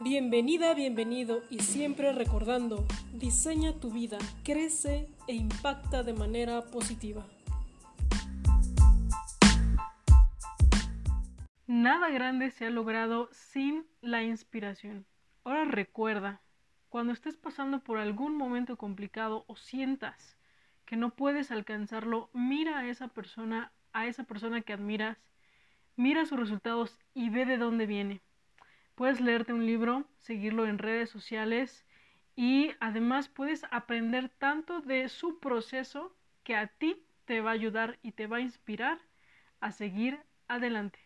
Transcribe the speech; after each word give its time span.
Bienvenida, 0.00 0.74
bienvenido 0.74 1.42
y 1.50 1.58
siempre 1.58 2.12
recordando, 2.12 2.86
diseña 3.14 3.72
tu 3.80 3.90
vida, 3.90 4.18
crece 4.44 5.08
e 5.26 5.34
impacta 5.34 6.04
de 6.04 6.12
manera 6.12 6.66
positiva. 6.66 7.26
Nada 11.66 12.10
grande 12.10 12.52
se 12.52 12.66
ha 12.66 12.70
logrado 12.70 13.28
sin 13.32 13.86
la 14.00 14.22
inspiración. 14.22 15.04
Ahora 15.42 15.64
recuerda, 15.64 16.42
cuando 16.88 17.12
estés 17.12 17.36
pasando 17.36 17.80
por 17.80 17.98
algún 17.98 18.36
momento 18.36 18.76
complicado 18.76 19.44
o 19.48 19.56
sientas 19.56 20.38
que 20.84 20.94
no 20.94 21.16
puedes 21.16 21.50
alcanzarlo, 21.50 22.30
mira 22.32 22.78
a 22.78 22.88
esa 22.88 23.08
persona, 23.08 23.72
a 23.92 24.06
esa 24.06 24.22
persona 24.22 24.60
que 24.60 24.74
admiras, 24.74 25.18
mira 25.96 26.24
sus 26.24 26.38
resultados 26.38 26.96
y 27.14 27.30
ve 27.30 27.46
de 27.46 27.58
dónde 27.58 27.86
viene. 27.86 28.22
Puedes 28.98 29.20
leerte 29.20 29.52
un 29.52 29.64
libro, 29.64 30.08
seguirlo 30.18 30.66
en 30.66 30.76
redes 30.76 31.08
sociales 31.08 31.86
y 32.34 32.72
además 32.80 33.28
puedes 33.28 33.62
aprender 33.70 34.28
tanto 34.28 34.80
de 34.80 35.08
su 35.08 35.38
proceso 35.38 36.16
que 36.42 36.56
a 36.56 36.66
ti 36.66 37.06
te 37.24 37.40
va 37.40 37.50
a 37.50 37.54
ayudar 37.54 38.00
y 38.02 38.10
te 38.10 38.26
va 38.26 38.38
a 38.38 38.40
inspirar 38.40 38.98
a 39.60 39.70
seguir 39.70 40.18
adelante. 40.48 40.98